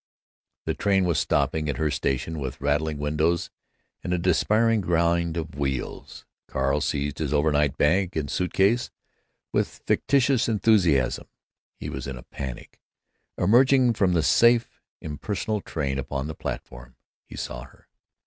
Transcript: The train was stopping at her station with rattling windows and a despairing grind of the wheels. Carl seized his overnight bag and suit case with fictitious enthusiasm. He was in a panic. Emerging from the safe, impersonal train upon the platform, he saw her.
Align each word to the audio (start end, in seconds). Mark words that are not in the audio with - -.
The 0.65 0.73
train 0.73 1.05
was 1.05 1.19
stopping 1.19 1.69
at 1.69 1.77
her 1.77 1.91
station 1.91 2.39
with 2.39 2.59
rattling 2.59 2.97
windows 2.97 3.51
and 4.03 4.11
a 4.11 4.17
despairing 4.17 4.81
grind 4.81 5.37
of 5.37 5.51
the 5.51 5.57
wheels. 5.59 6.25
Carl 6.47 6.81
seized 6.81 7.19
his 7.19 7.31
overnight 7.31 7.77
bag 7.77 8.17
and 8.17 8.27
suit 8.27 8.51
case 8.51 8.89
with 9.53 9.67
fictitious 9.85 10.49
enthusiasm. 10.49 11.27
He 11.75 11.87
was 11.91 12.07
in 12.07 12.17
a 12.17 12.23
panic. 12.23 12.79
Emerging 13.37 13.93
from 13.93 14.13
the 14.13 14.23
safe, 14.23 14.81
impersonal 15.01 15.61
train 15.61 15.99
upon 15.99 16.25
the 16.25 16.33
platform, 16.33 16.95
he 17.23 17.35
saw 17.37 17.65
her. 17.65 17.87